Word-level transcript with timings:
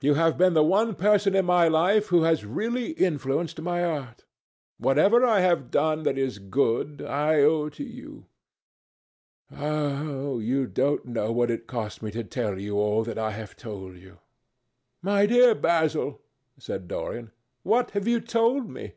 You 0.00 0.14
have 0.14 0.38
been 0.38 0.52
the 0.54 0.62
one 0.62 0.94
person 0.94 1.34
in 1.34 1.46
my 1.46 1.66
life 1.66 2.06
who 2.06 2.22
has 2.22 2.44
really 2.46 2.92
influenced 2.92 3.60
my 3.60 3.82
art. 3.82 4.24
Whatever 4.78 5.26
I 5.26 5.40
have 5.40 5.72
done 5.72 6.04
that 6.04 6.16
is 6.16 6.38
good, 6.38 7.02
I 7.02 7.40
owe 7.42 7.68
to 7.70 7.82
you. 7.82 8.26
Ah! 9.50 10.36
you 10.38 10.68
don't 10.68 11.06
know 11.06 11.32
what 11.32 11.50
it 11.50 11.66
cost 11.66 12.02
me 12.04 12.12
to 12.12 12.22
tell 12.22 12.56
you 12.60 12.76
all 12.76 13.02
that 13.02 13.18
I 13.18 13.32
have 13.32 13.56
told 13.56 13.96
you." 13.96 14.18
"My 15.02 15.26
dear 15.26 15.56
Basil," 15.56 16.20
said 16.56 16.86
Dorian, 16.86 17.32
"what 17.64 17.90
have 17.98 18.06
you 18.06 18.20
told 18.20 18.70
me? 18.70 18.92